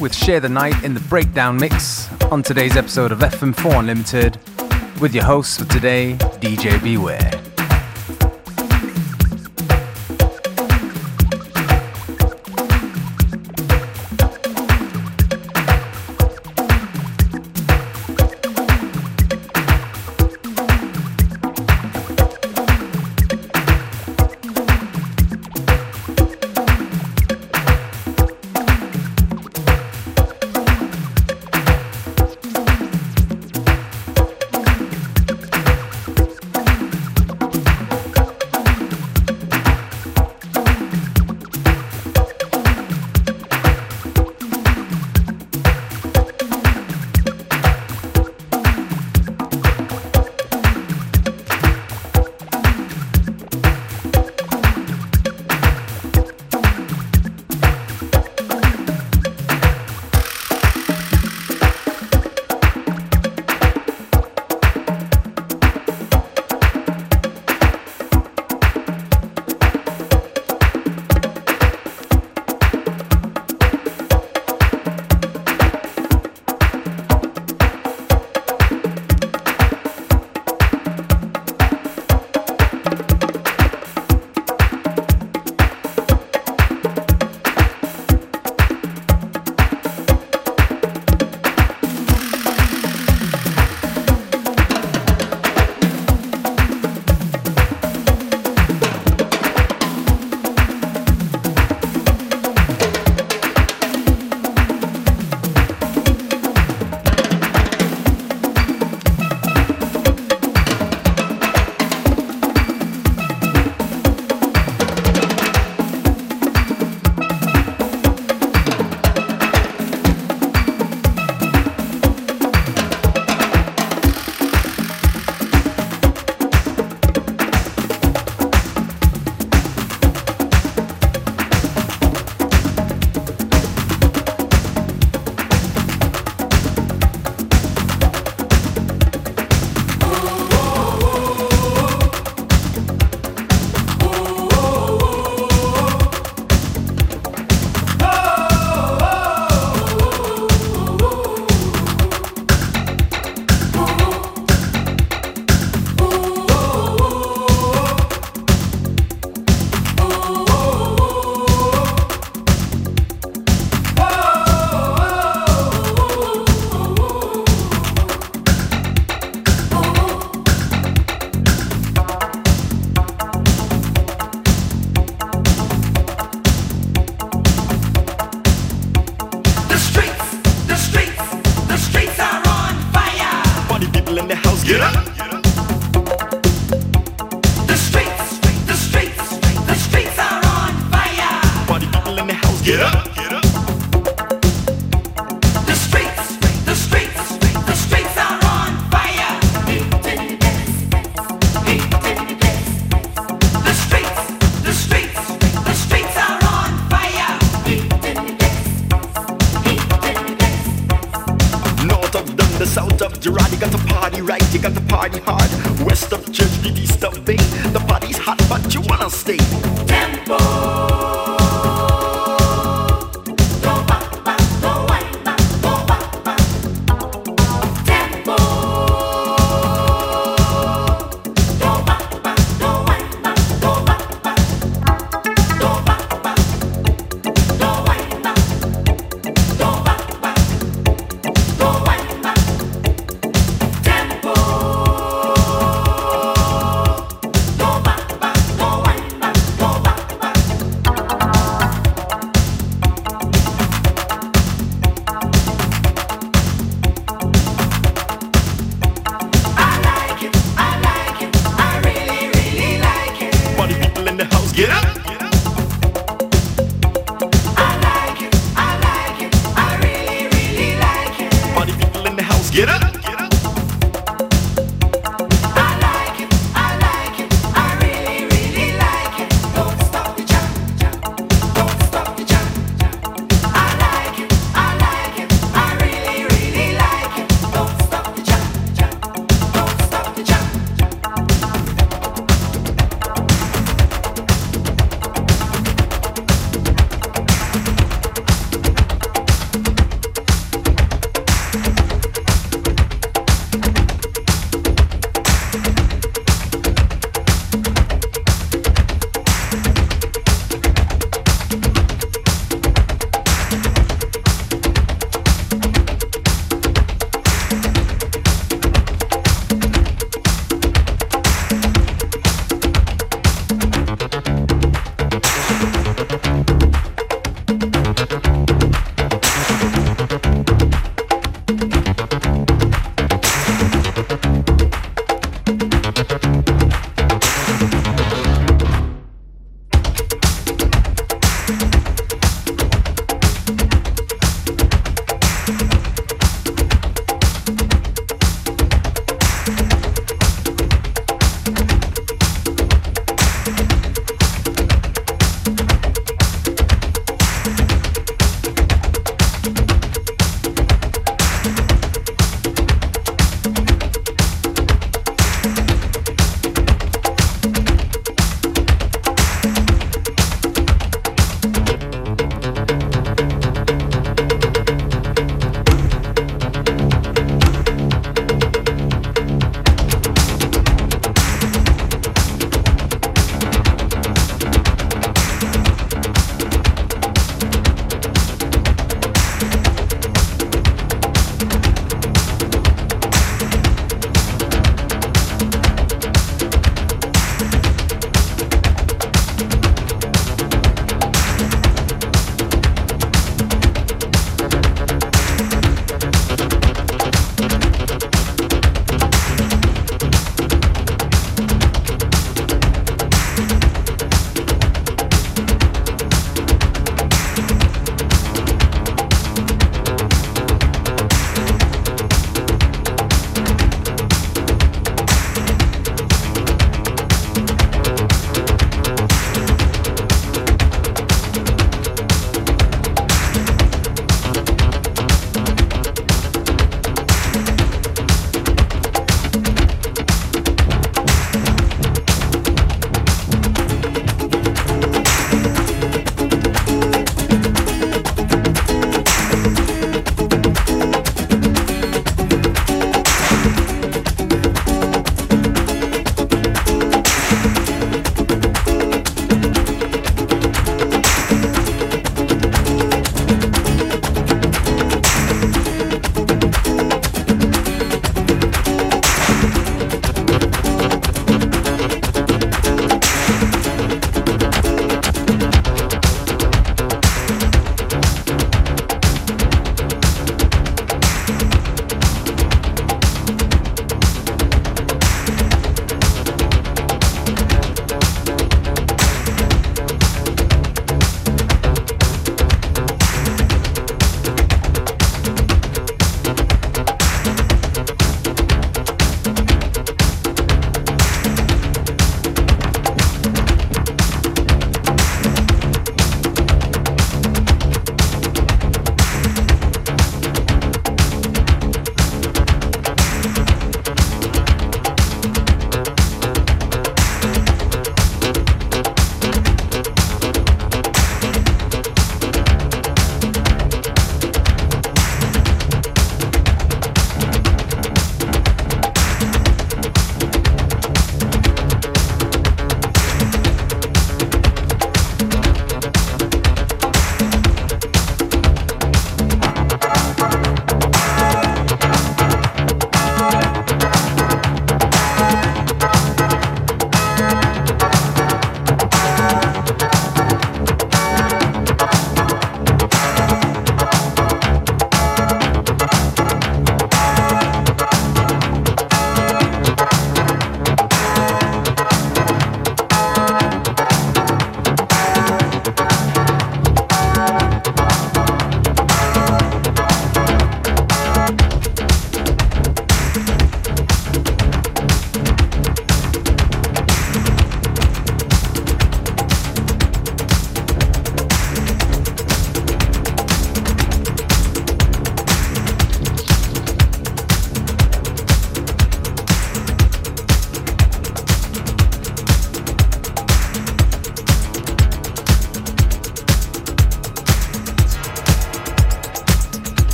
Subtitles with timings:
[0.00, 4.38] With Share the Night in the Breakdown Mix on today's episode of FM4 Unlimited
[5.00, 7.31] with your host for today, DJ Beware.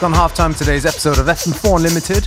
[0.00, 2.24] Just gone half time today's episode of FM4 Unlimited.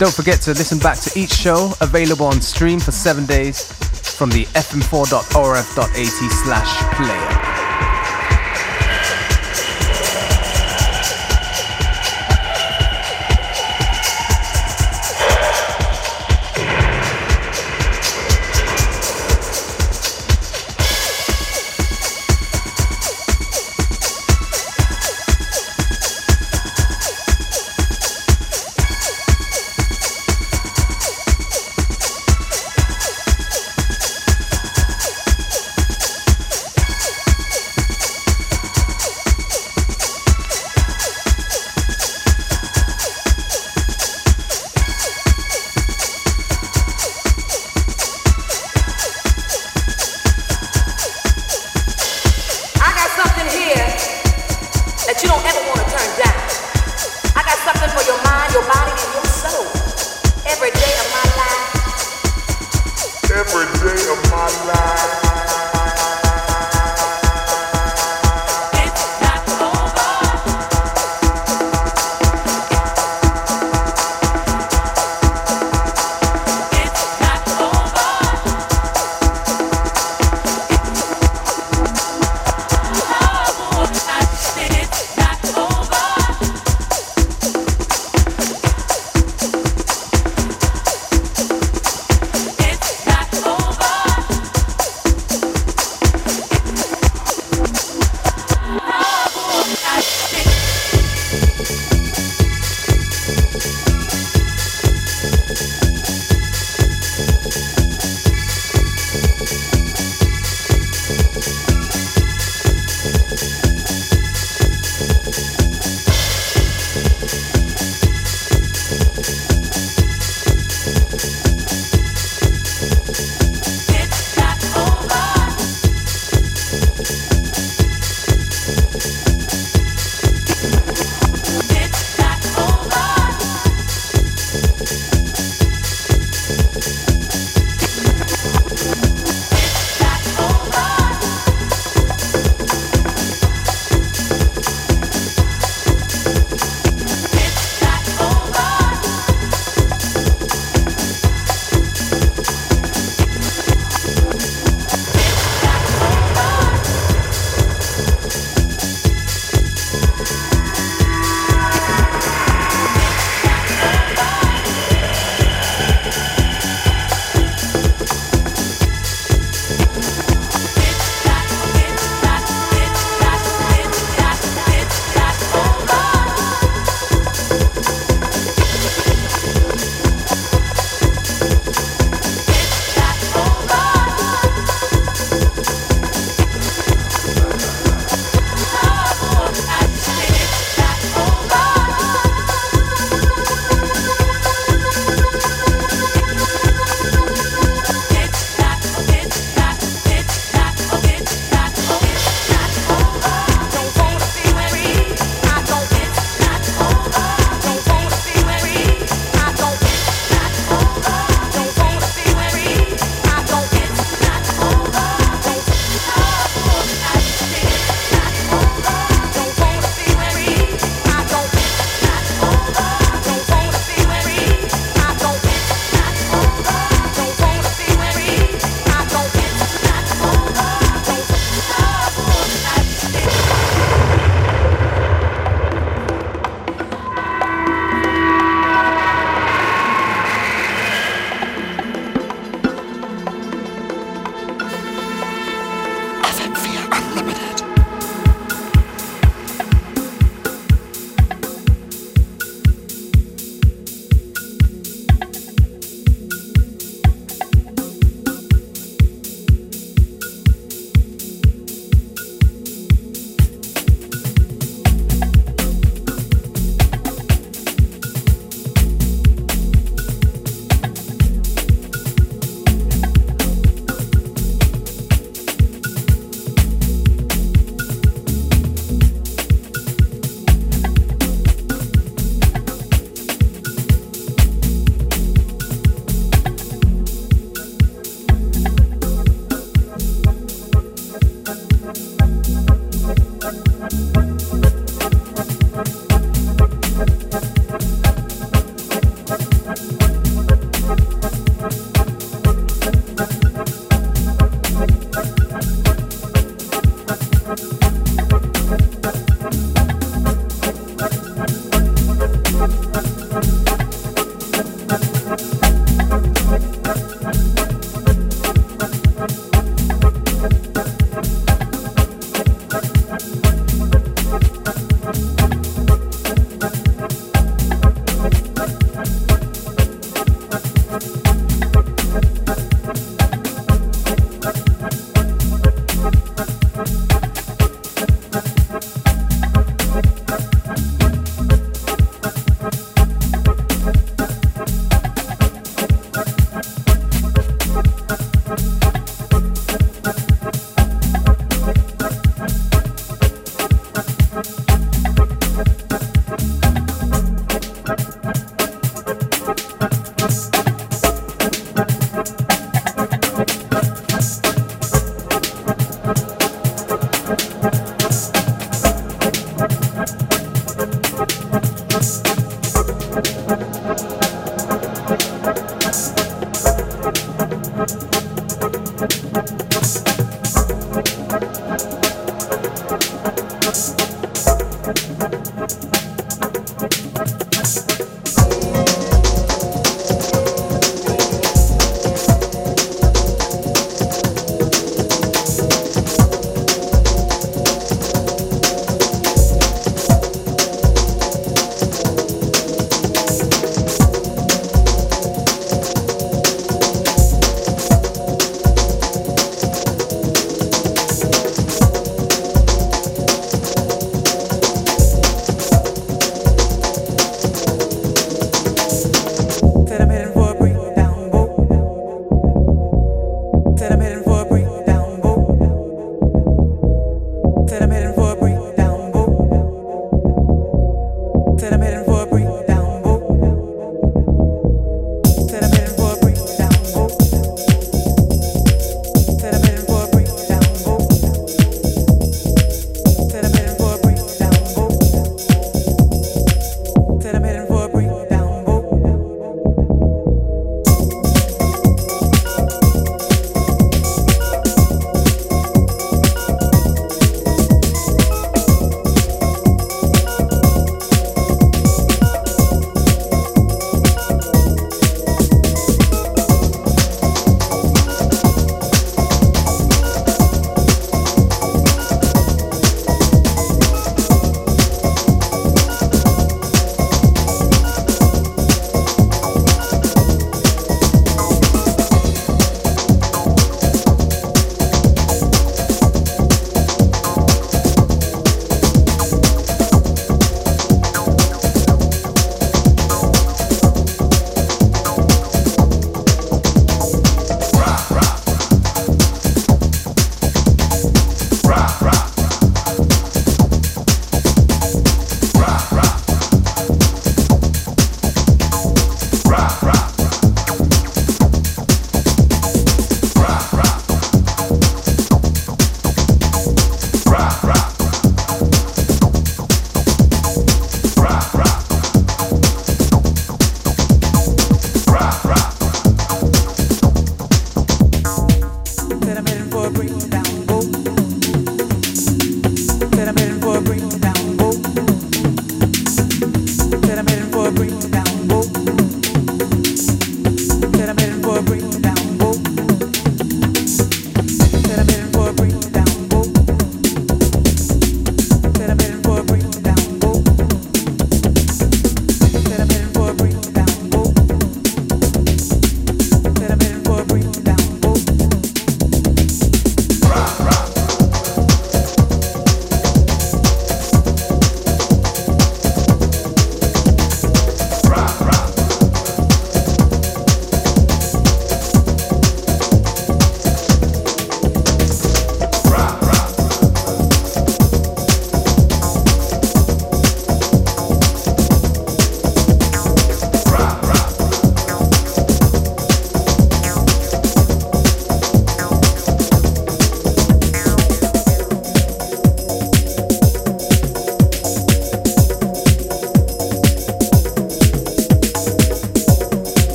[0.00, 3.70] Don't forget to listen back to each show available on stream for seven days
[4.16, 5.94] from the fm4.orf.at
[6.44, 7.37] slash player.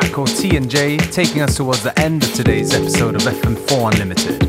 [0.00, 3.92] Track called T and J, taking us towards the end of today's episode of FM4
[3.92, 4.43] Unlimited.